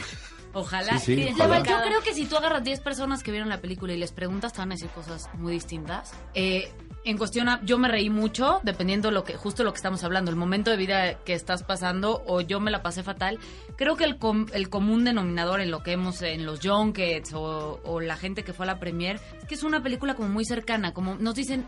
[0.54, 0.98] Ojalá.
[0.98, 1.62] Sí, sí, Que- ojalá.
[1.62, 4.52] Yo creo que si tú agarras 10 personas que vieron la película y les preguntas,
[4.52, 6.12] te van a decir cosas muy distintas.
[6.34, 6.70] Eh,
[7.04, 10.30] en cuestión, a- yo me reí mucho, dependiendo lo que, justo lo que estamos hablando,
[10.30, 13.38] el momento de vida que estás pasando, o yo me la pasé fatal.
[13.76, 17.80] Creo que el, com- el común denominador en lo que hemos en los junkets o,
[17.84, 20.44] o la gente que fue a la premier es que es una película como muy
[20.44, 21.66] cercana, como nos dicen,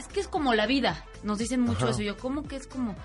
[0.00, 1.90] es que es como la vida, nos dicen mucho Ajá.
[1.90, 2.02] eso.
[2.02, 2.96] Yo, ¿cómo que es como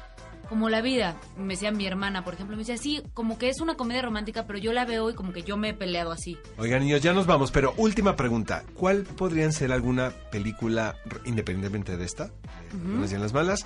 [0.48, 1.16] como la vida.
[1.38, 4.46] Me decía mi hermana, por ejemplo, me decía, sí, como que es una comedia romántica,
[4.46, 6.38] pero yo la veo y como que yo me he peleado así.
[6.58, 8.64] Oigan, niños, ya nos vamos, pero última pregunta.
[8.74, 12.32] ¿Cuál podrían ser alguna película, independientemente de esta,
[12.74, 13.66] buenas y las malas,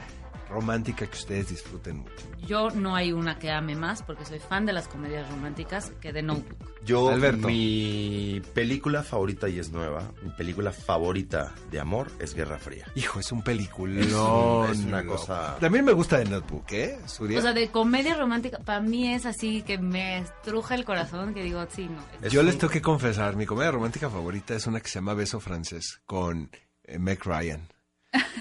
[0.51, 2.27] romántica que ustedes disfruten mucho?
[2.45, 6.11] Yo no hay una que ame más porque soy fan de las comedias románticas que
[6.11, 6.57] de Notebook.
[6.83, 7.47] Yo, Alberto.
[7.47, 12.85] mi película favorita y es nueva, mi película favorita de amor es Guerra Fría.
[12.95, 14.69] Hijo, es un peliculón.
[14.71, 15.17] Es una loco.
[15.17, 16.99] cosa- También me gusta de Notebook, ¿eh?
[17.05, 17.39] Suria?
[17.39, 21.43] O sea, de comedia romántica, para mí es así que me estruja el corazón, que
[21.43, 22.03] digo, sí, no.
[22.25, 25.13] Es Yo les tengo que confesar, mi comedia romántica favorita es una que se llama
[25.13, 26.49] Beso Francés con
[26.83, 27.67] eh, Meg Ryan.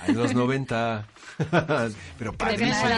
[0.07, 1.07] En los 90.
[2.19, 2.89] Pero padrísimo.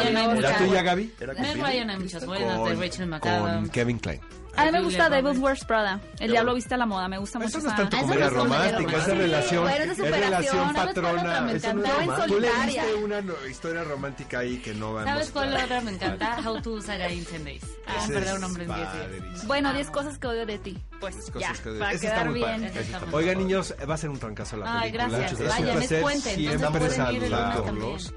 [0.40, 1.12] ¿La tuya, Gaby?
[1.20, 3.70] Era Meg con- Ryan hay muchas buenas, de Rachel con McAdams.
[3.70, 4.20] Kevin Klein.
[4.56, 5.38] A mí me gusta Roberts.
[5.38, 6.00] Wears Prada.
[6.20, 7.08] El diablo viste a la moda.
[7.08, 7.48] Me gusta mucho.
[7.48, 11.40] Eso no es esa- tanto comedia romántica, esa relación, Bueno, es relación ¿Sabes cuál patrona.
[11.40, 11.92] me Eso no es.
[12.26, 12.82] Tú solitaria.
[12.84, 16.38] leíste una no- historia romántica ahí que no vamos ¿Sabes cuál a- otra me encanta?
[16.44, 17.62] How to Saga in 10 Days.
[17.86, 18.96] Ah, un hombre en 10 días.
[18.96, 19.46] padrísimo.
[19.48, 20.78] Bueno, 10 cosas que odio de ti.
[21.00, 21.78] Pues ya, cosas que odio.
[21.80, 22.44] para quedar bien.
[22.62, 23.36] Padre.
[23.36, 25.18] niños, va a ser un trancazo la Ay, película.
[25.18, 25.48] gracias.
[25.48, 28.14] Vayan, es placer puente, entonces siempre saludarlos.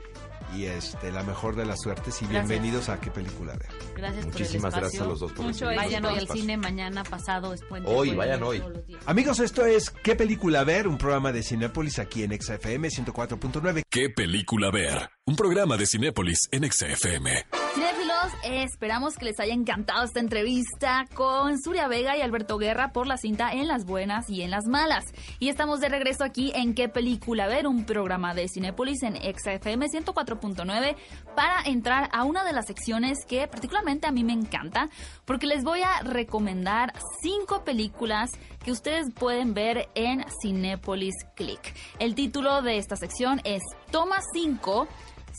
[0.56, 2.48] Y este, la mejor de las suertes y Gracias.
[2.48, 3.68] bienvenidos a qué película ver.
[3.96, 5.02] Gracias Muchísimas por el espacio.
[5.02, 7.90] gracias a los dos por Mucho Vayan hoy al cine, mañana, pasado, es puente.
[7.90, 8.64] Hoy, pueden vayan hoy.
[9.06, 10.88] Amigos, esto es ¿Qué película ver?
[10.88, 13.82] Un programa de Cinépolis aquí en XFM 104.9.
[13.90, 15.10] ¿Qué película ver?
[15.26, 17.46] Un programa de Cinépolis en XFM.
[18.44, 23.08] Eh, esperamos que les haya encantado esta entrevista con Suria Vega y Alberto Guerra por
[23.08, 25.06] la cinta En las buenas y en las malas.
[25.40, 27.68] Y estamos de regreso aquí en ¿Qué película ver?
[27.68, 30.96] Un programa de Cinépolis en XFM 104.9
[31.36, 34.90] para entrar a una de las secciones que particularmente a mí me encanta
[35.26, 38.32] porque les voy a recomendar cinco películas
[38.64, 41.74] que ustedes pueden ver en Cinépolis Click.
[42.00, 43.62] El título de esta sección es
[43.92, 44.88] Toma 5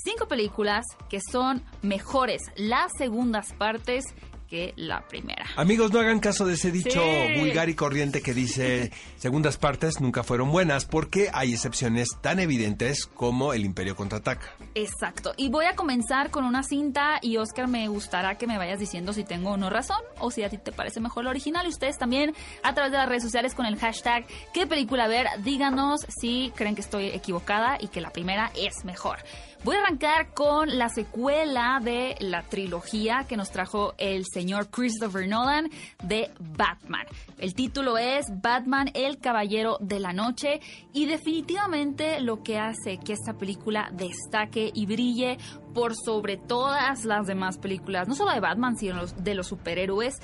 [0.03, 4.05] cinco películas que son mejores las segundas partes
[4.49, 5.45] que la primera.
[5.57, 7.41] Amigos, no hagan caso de ese dicho Sí.
[7.41, 13.07] vulgar y corriente que dice segundas partes nunca fueron buenas, porque hay excepciones tan evidentes
[13.07, 14.53] como El Imperio contraataca.
[14.77, 15.35] Exacto.
[15.37, 19.13] Y voy a comenzar con una cinta y Oscar me gustará que me vayas diciendo
[19.13, 21.71] si tengo o no razón o si a ti te parece mejor la original y
[21.71, 22.33] ustedes también
[22.63, 26.77] a través de las redes sociales con el hashtag qué película ver, díganos si creen
[26.77, 29.19] que estoy equivocada y que la primera es mejor.
[29.67, 35.27] Voy a arrancar con la secuela de la trilogía que nos trajo el señor Christopher
[35.27, 35.69] Nolan
[36.05, 37.05] de Batman.
[37.37, 40.61] El título es Batman, el Caballero de la Noche
[40.93, 45.37] y definitivamente lo que hace que esta película destaque y brille
[45.75, 50.15] por sobre todas las demás películas, no solo de Batman, sino de los superhéroes,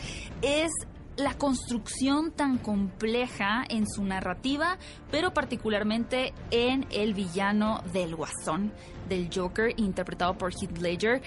[0.41, 0.71] es
[1.17, 4.79] la construcción tan compleja en su narrativa,
[5.11, 8.73] pero particularmente en el villano del Guasón,
[9.09, 11.23] del Joker, interpretado por Heath Ledger,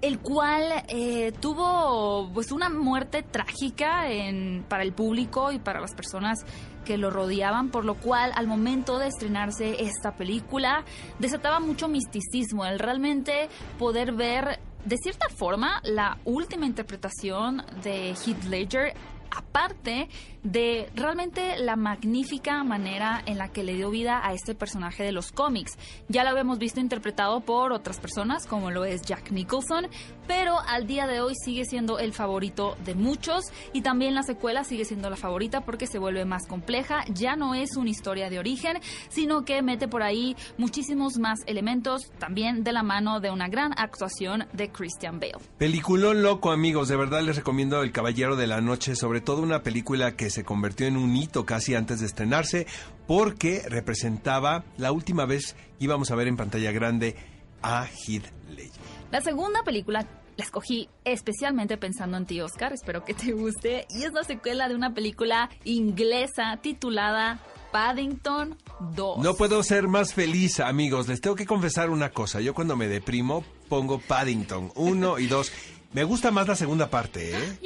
[0.00, 5.94] el cual eh, tuvo pues una muerte trágica en, para el público y para las
[5.94, 6.44] personas
[6.84, 10.84] que lo rodeaban, por lo cual al momento de estrenarse esta película
[11.18, 13.48] desataba mucho misticismo, el realmente
[13.78, 18.94] poder ver de cierta forma la última interpretación de Heath Ledger
[19.30, 20.08] aparte
[20.42, 25.12] de realmente la magnífica manera en la que le dio vida a este personaje de
[25.12, 25.76] los cómics.
[26.08, 29.88] Ya lo habíamos visto interpretado por otras personas, como lo es Jack Nicholson,
[30.26, 34.64] pero al día de hoy sigue siendo el favorito de muchos y también la secuela
[34.64, 38.38] sigue siendo la favorita porque se vuelve más compleja, ya no es una historia de
[38.38, 43.48] origen, sino que mete por ahí muchísimos más elementos, también de la mano de una
[43.48, 45.38] gran actuación de Christian Bale.
[45.58, 46.88] Peliculón loco, amigos.
[46.88, 50.44] De verdad les recomiendo El Caballero de la Noche, sobre todo una película que se
[50.44, 52.66] convirtió en un hito casi antes de estrenarse,
[53.06, 57.16] porque representaba la última vez que íbamos a ver en pantalla grande
[57.62, 58.82] a Heath Ledger.
[59.10, 62.72] La segunda película la escogí especialmente pensando en ti, Oscar.
[62.72, 63.86] Espero que te guste.
[63.90, 67.40] Y es la secuela de una película inglesa titulada
[67.72, 68.56] Paddington
[68.94, 69.18] 2.
[69.18, 71.08] No puedo ser más feliz, amigos.
[71.08, 72.40] Les tengo que confesar una cosa.
[72.40, 75.52] Yo cuando me deprimo pongo Paddington 1 y 2.
[75.92, 77.58] Me gusta más la segunda parte, ¿eh?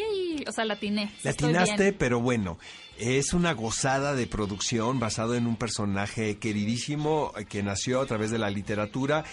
[0.48, 1.10] O sea, la atiné.
[1.22, 1.96] La Estoy atinaste, bien.
[1.98, 2.58] pero bueno.
[2.98, 8.30] Es una gozada de producción basado en un personaje queridísimo eh, que nació a través
[8.30, 9.24] de la literatura.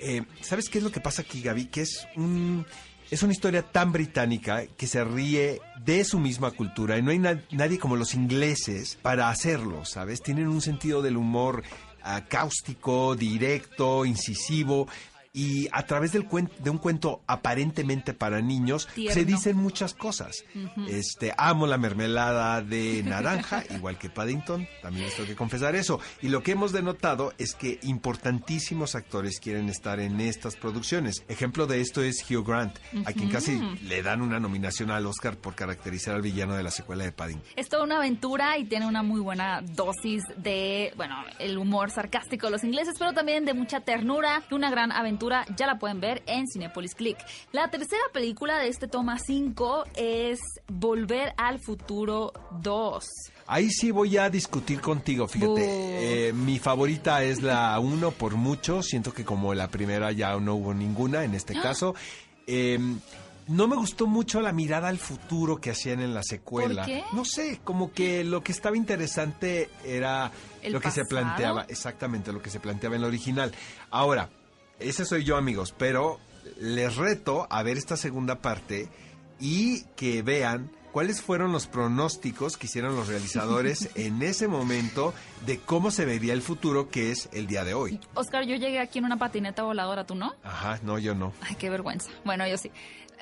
[0.00, 1.66] Eh, ¿Sabes qué es lo que pasa aquí, Gaby?
[1.66, 2.66] Que es un...
[3.10, 7.20] Es una historia tan británica que se ríe de su misma cultura y no hay
[7.20, 10.20] na- nadie como los ingleses para hacerlo, ¿sabes?
[10.22, 11.62] Tienen un sentido del humor
[12.28, 14.88] cáustico, directo, incisivo
[15.36, 16.26] y a través del
[16.58, 19.14] de un cuento aparentemente para niños Tierno.
[19.14, 20.44] se dicen muchas cosas.
[20.88, 26.00] Este, amo la mermelada de naranja, igual que Paddington, también les tengo que confesar eso.
[26.22, 31.22] Y lo que hemos denotado es que importantísimos actores quieren estar en estas producciones.
[31.28, 35.36] Ejemplo de esto es Hugh Grant, a quien casi le dan una nominación al Oscar
[35.36, 37.46] por caracterizar al villano de la secuela de Paddington.
[37.56, 42.46] Es toda una aventura y tiene una muy buena dosis de, bueno, el humor sarcástico
[42.46, 44.42] de los ingleses, pero también de mucha ternura.
[44.50, 45.25] Una gran aventura,
[45.56, 47.18] ya la pueden ver en Cinepolis Click.
[47.52, 53.04] La tercera película de este toma 5 es Volver al Futuro 2.
[53.48, 56.28] Ahí sí voy a discutir contigo, fíjate.
[56.28, 58.82] Eh, mi favorita es la 1 por mucho.
[58.82, 61.94] Siento que como la primera ya no hubo ninguna en este caso.
[62.46, 62.78] Eh,
[63.48, 66.82] no me gustó mucho la mirada al futuro que hacían en la secuela.
[66.82, 67.04] ¿Por qué?
[67.12, 72.32] No sé, como que lo que estaba interesante era ¿El lo que se planteaba, exactamente
[72.32, 73.52] lo que se planteaba en la original.
[73.90, 74.28] Ahora,
[74.78, 76.18] ese soy yo, amigos, pero
[76.60, 78.88] les reto a ver esta segunda parte
[79.40, 85.12] y que vean cuáles fueron los pronósticos que hicieron los realizadores en ese momento
[85.44, 88.00] de cómo se vería el futuro que es el día de hoy.
[88.14, 90.34] Oscar, yo llegué aquí en una patineta voladora, ¿tú no?
[90.42, 91.34] Ajá, no, yo no.
[91.42, 92.10] Ay, qué vergüenza.
[92.24, 92.70] Bueno, yo sí.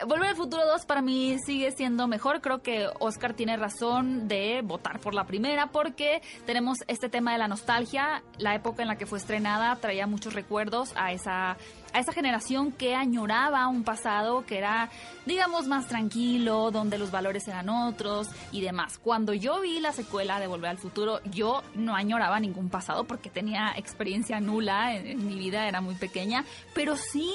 [0.02, 2.40] Volver al futuro 2 para mí sigue siendo mejor.
[2.40, 7.38] Creo que Oscar tiene razón de votar por la primera porque tenemos este tema de
[7.38, 8.22] la nostalgia.
[8.38, 11.56] La época en la que fue estrenada traía muchos recuerdos a esa,
[11.92, 14.90] a esa generación que añoraba un pasado que era,
[15.26, 18.98] digamos, más tranquilo, donde los valores eran otros y demás.
[18.98, 23.30] Cuando yo vi la secuela de Volver al futuro, yo no añoraba ningún pasado porque
[23.30, 27.30] tenía experiencia nula en, en mi vida, era muy pequeña, pero sí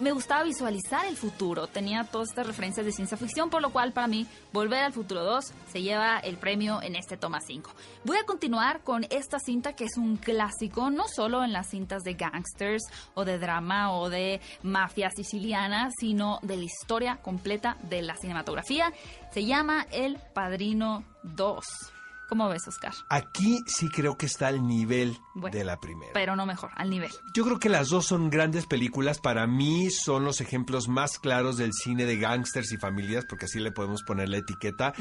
[0.00, 1.66] me gustaba visualizar el futuro.
[1.66, 5.24] Tenía todas estas referencias de ciencia ficción, por lo cual para mí Volver al Futuro
[5.24, 7.70] 2 se lleva el premio en este toma 5.
[8.04, 12.02] Voy a continuar con esta cinta que es un clásico, no solo en las cintas
[12.02, 12.84] de gangsters
[13.14, 18.92] o de drama o de mafia siciliana, sino de la historia completa de la cinematografía.
[19.32, 21.97] Se llama El Padrino 2.
[22.28, 22.92] ¿Cómo ves, Oscar?
[23.08, 26.12] Aquí sí creo que está el nivel Bueno, de la primera.
[26.12, 27.10] Pero no mejor, al nivel.
[27.32, 29.18] Yo creo que las dos son grandes películas.
[29.18, 33.60] Para mí son los ejemplos más claros del cine de gángsters y familias, porque así
[33.60, 34.92] le podemos poner la etiqueta.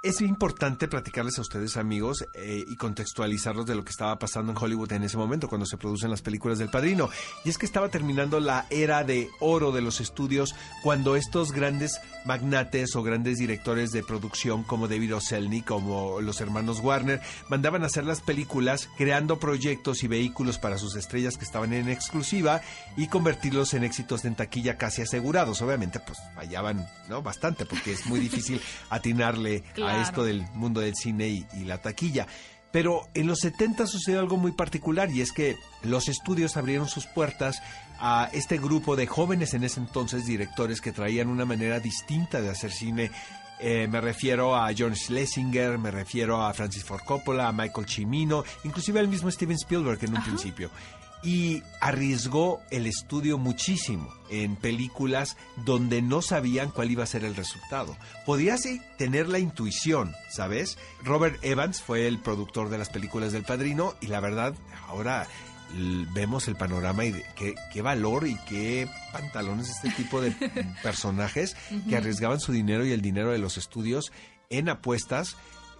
[0.00, 4.58] Es importante platicarles a ustedes, amigos, eh, y contextualizarlos de lo que estaba pasando en
[4.58, 7.10] Hollywood en ese momento, cuando se producen las películas del Padrino.
[7.44, 12.00] Y es que estaba terminando la era de oro de los estudios, cuando estos grandes
[12.24, 15.20] magnates o grandes directores de producción, como David O.
[15.20, 20.78] Selznick, como los hermanos Warner, mandaban a hacer las películas creando proyectos y vehículos para
[20.78, 22.60] sus estrellas que estaban en exclusiva
[22.96, 25.60] y convertirlos en éxitos en taquilla casi asegurados.
[25.60, 27.22] Obviamente, pues fallaban, ¿no?
[27.22, 29.87] Bastante, porque es muy difícil atinarle Claro.
[29.88, 32.26] A esto del mundo del cine y, y la taquilla.
[32.70, 37.06] Pero en los 70 sucedió algo muy particular y es que los estudios abrieron sus
[37.06, 37.62] puertas
[37.98, 42.50] a este grupo de jóvenes en ese entonces directores que traían una manera distinta de
[42.50, 43.10] hacer cine.
[43.60, 48.44] Eh, me refiero a John Schlesinger, me refiero a Francis Ford Coppola, a Michael Cimino,
[48.64, 50.70] inclusive al mismo Steven Spielberg en un principio.
[51.22, 57.34] Y arriesgó el estudio muchísimo en películas donde no sabían cuál iba a ser el
[57.34, 57.96] resultado.
[58.24, 60.78] Podías sí tener la intuición, ¿sabes?
[61.02, 64.54] Robert Evans fue el productor de las películas del Padrino y la verdad,
[64.86, 65.26] ahora
[66.14, 70.30] vemos el panorama y qué, qué valor y qué pantalones este tipo de
[70.82, 71.56] personajes
[71.88, 74.12] que arriesgaban su dinero y el dinero de los estudios
[74.50, 75.36] en apuestas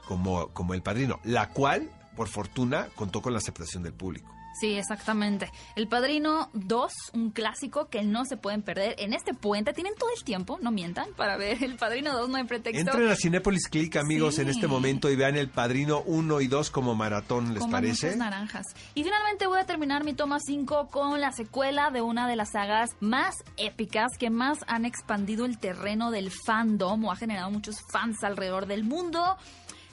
[0.07, 4.38] como, como El Padrino, la cual, por fortuna, contó con la aceptación del público.
[4.61, 5.51] Sí, exactamente.
[5.77, 8.95] El Padrino 2, un clásico que no se pueden perder.
[8.99, 12.37] En este puente tienen todo el tiempo, no mientan, para ver El Padrino 2, no
[12.39, 12.81] hay pretexto.
[12.81, 14.43] Entren a Cinépolis Click, amigos, Sí.
[14.43, 18.17] en este momento y vean El Padrino 1 y 2 como maratón, ¿les Como parece?
[18.17, 18.65] naranjas.
[18.95, 22.51] Y finalmente voy a terminar mi toma 5 con la secuela de una de las
[22.53, 27.77] sagas más épicas que más han expandido el terreno del fandom o ha generado muchos
[27.93, 29.37] fans alrededor del mundo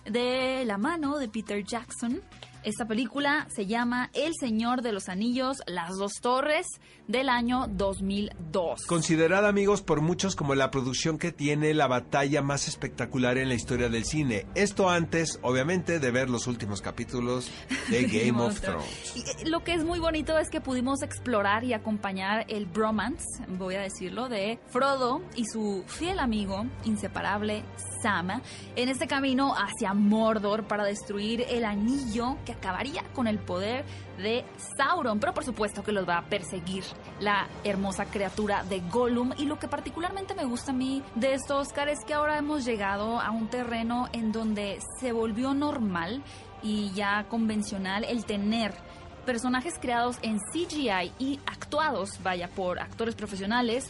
[0.05, 2.21] de la mano de Peter Jackson.
[2.65, 6.65] Esta película se llama El Señor de los Anillos, Las Dos Torres,
[7.07, 8.85] del año 2002.
[8.87, 13.55] Considerada, amigos, por muchos como la producción que tiene la batalla más espectacular en la
[13.55, 14.45] historia del cine.
[14.55, 17.51] Esto antes, obviamente, de ver los últimos capítulos
[17.89, 19.13] de Game of Thrones.
[19.15, 23.25] Y, eh, Lo que es muy bonito es que pudimos explorar y acompañar el bromance,
[23.47, 27.63] voy a decirlo, de Frodo y su fiel amigo inseparable
[28.01, 28.15] Sam
[28.75, 33.83] en este camino hacia Mordor para destruir el anillo que acabaría con el poder
[34.17, 34.45] de
[34.77, 36.83] Sauron, pero por supuesto que los va a perseguir
[37.19, 39.31] la hermosa criatura de Gollum.
[39.37, 42.65] Y lo que particularmente me gusta a mí de esto Oscar es que ahora hemos
[42.65, 46.23] llegado a un terreno en donde se volvió normal
[46.63, 48.73] y ya convencional el tener
[49.25, 53.89] personajes creados en CGI y actuados, vaya, por actores profesionales,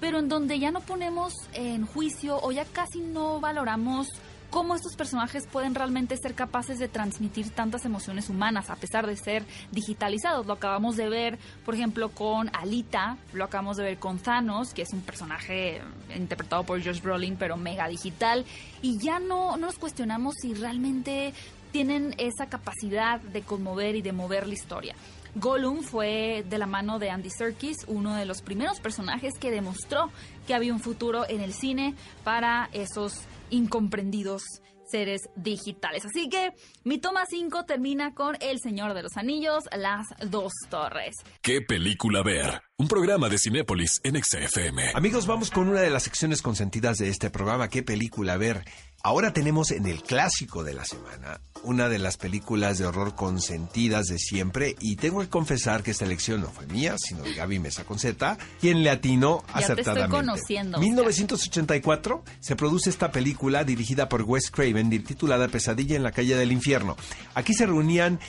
[0.00, 4.08] pero en donde ya no ponemos en juicio o ya casi no valoramos
[4.50, 9.16] cómo estos personajes pueden realmente ser capaces de transmitir tantas emociones humanas a pesar de
[9.16, 10.46] ser digitalizados.
[10.46, 14.82] Lo acabamos de ver, por ejemplo, con Alita, lo acabamos de ver con Thanos, que
[14.82, 15.80] es un personaje
[16.14, 18.44] interpretado por Josh Brolin, pero mega digital,
[18.82, 21.32] y ya no, no nos cuestionamos si realmente
[21.70, 24.96] tienen esa capacidad de conmover y de mover la historia.
[25.34, 30.10] Gollum fue de la mano de Andy Serkis, uno de los primeros personajes que demostró
[30.46, 33.20] que había un futuro en el cine para esos
[33.50, 34.42] incomprendidos
[34.90, 36.04] seres digitales.
[36.04, 36.52] Así que
[36.84, 41.14] mi toma 5 termina con El Señor de los Anillos, Las Dos Torres.
[41.40, 42.62] ¿Qué película ver?
[42.76, 44.92] Un programa de Cinépolis en XFM.
[44.94, 47.68] Amigos, vamos con una de las secciones consentidas de este programa.
[47.68, 48.64] ¿Qué película ver?
[49.02, 54.06] Ahora tenemos en el clásico de la semana una de las películas de horror consentidas
[54.06, 57.60] de siempre y tengo que confesar que esta elección no fue mía, sino de Gaby
[57.60, 60.16] Mesa Conceta, quien le atinó Ya te estoy acertadamente.
[60.16, 60.88] conociendo, Oscar.
[60.88, 66.52] 1984 se produce esta película dirigida por Wes Craven titulada Pesadilla en la calle del
[66.52, 66.96] infierno.
[67.34, 68.20] Aquí se reunían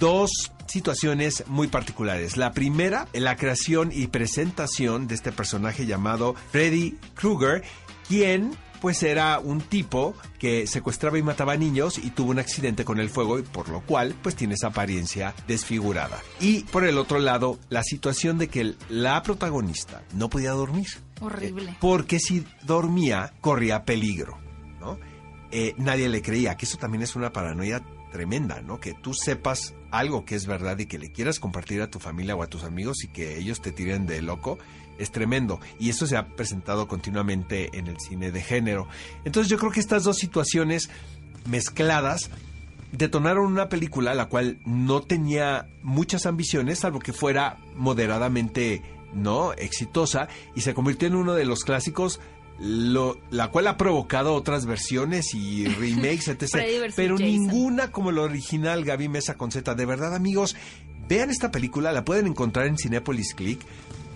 [0.00, 2.36] dos situaciones muy particulares.
[2.36, 7.62] La primera, la creación y presentación de este personaje llamado Freddy Krueger,
[8.08, 8.56] quien
[8.86, 13.10] pues era un tipo que secuestraba y mataba niños y tuvo un accidente con el
[13.10, 16.22] fuego y por lo cual pues tiene esa apariencia desfigurada.
[16.38, 20.86] Y por el otro lado, la situación de que la protagonista no podía dormir.
[21.20, 21.72] Horrible.
[21.72, 24.38] Eh, porque si dormía, corría peligro,
[24.78, 25.00] ¿no?
[25.50, 27.82] Eh, nadie le creía, que eso también es una paranoia
[28.16, 28.80] tremenda, ¿no?
[28.80, 32.34] Que tú sepas algo que es verdad y que le quieras compartir a tu familia
[32.34, 34.58] o a tus amigos y que ellos te tiren de loco,
[34.96, 35.60] es tremendo.
[35.78, 38.88] Y eso se ha presentado continuamente en el cine de género.
[39.26, 40.88] Entonces yo creo que estas dos situaciones
[41.44, 42.30] mezcladas
[42.90, 48.80] detonaron una película la cual no tenía muchas ambiciones, salvo que fuera moderadamente
[49.12, 52.18] no exitosa, y se convirtió en uno de los clásicos,
[52.58, 56.92] lo, la cual ha provocado otras versiones y remakes, etc.
[56.94, 57.26] Pero Jason.
[57.26, 59.74] ninguna como la original Gaby Mesa con Z.
[59.74, 60.56] De verdad, amigos,
[61.08, 63.60] vean esta película, la pueden encontrar en Cinepolis Click,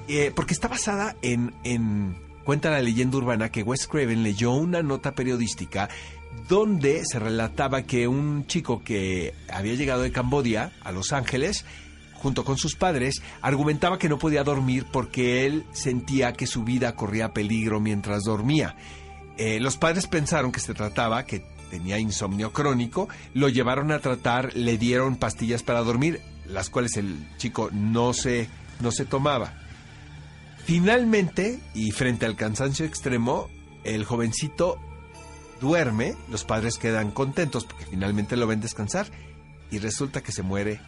[0.08, 4.82] eh, porque está basada en, en, cuenta la leyenda urbana que Wes Craven leyó una
[4.82, 5.88] nota periodística
[6.48, 11.64] donde se relataba que un chico que había llegado de Cambodia a Los Ángeles,
[12.20, 16.94] junto con sus padres, argumentaba que no podía dormir porque él sentía que su vida
[16.94, 18.76] corría peligro mientras dormía.
[19.36, 24.54] Eh, los padres pensaron que se trataba, que tenía insomnio crónico, lo llevaron a tratar,
[24.54, 28.48] le dieron pastillas para dormir, las cuales el chico no se,
[28.80, 29.54] no se tomaba.
[30.64, 33.48] Finalmente, y frente al cansancio extremo,
[33.82, 34.78] el jovencito
[35.60, 39.06] duerme, los padres quedan contentos porque finalmente lo ven descansar
[39.70, 40.80] y resulta que se muere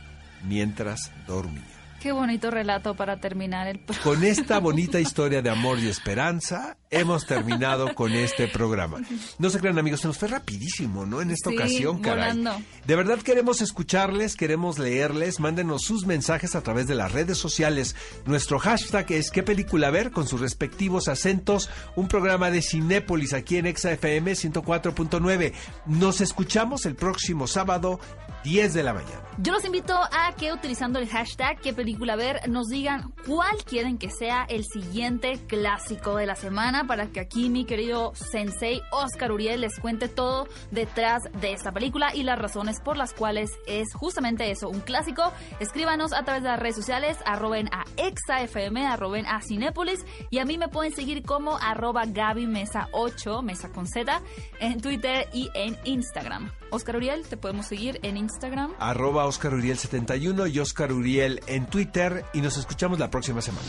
[0.44, 1.62] mientras dormía.
[2.00, 6.76] Qué bonito relato para terminar el pro- Con esta bonita historia de amor y esperanza,
[6.90, 8.98] hemos terminado con este programa.
[9.38, 11.20] No se crean amigos, se nos fue rapidísimo, ¿no?
[11.22, 12.30] En esta Sí, ocasión, caray.
[12.36, 12.60] volando.
[12.88, 17.94] De verdad queremos escucharles, queremos leerles, mándenos sus mensajes a través de las redes sociales.
[18.26, 23.58] Nuestro hashtag es qué película ver con sus respectivos acentos, un programa de Cinépolis aquí
[23.58, 25.52] en ExaFM 104.9.
[25.86, 28.00] Nos escuchamos el próximo sábado
[28.44, 29.22] 10 de la mañana.
[29.38, 33.96] Yo los invito a que utilizando el hashtag qué película ver nos digan cuál quieren
[33.96, 39.32] que sea el siguiente clásico de la semana para que aquí mi querido sensei Oscar
[39.32, 43.94] Uriel les cuente todo detrás de esta película y las razones por las cuales es
[43.94, 45.32] justamente eso, un clásico.
[45.60, 50.44] Escríbanos a través de las redes sociales, arroben a ExaFM, arroben a Cinépolis y a
[50.44, 54.20] mí me pueden seguir como arroba Gaby Mesa 8, Mesa con Z,
[54.60, 56.50] en Twitter y en Instagram.
[56.70, 58.72] Oscar Uriel, te podemos seguir en Instagram.
[58.78, 63.68] Arroba Oscar Uriel 71 y Oscar Uriel en Twitter y nos escuchamos la próxima semana.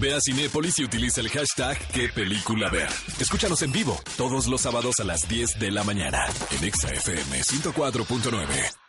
[0.00, 2.88] Ve a Cinépolis y utiliza el hashtag qué película ver.
[3.20, 8.81] Escúchanos en vivo todos los sábados a las 10 de la mañana en ExaFM 104.9.